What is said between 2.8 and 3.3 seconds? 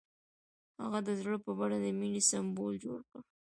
جوړ کړ.